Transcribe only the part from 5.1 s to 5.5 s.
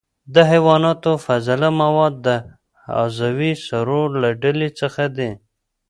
دي.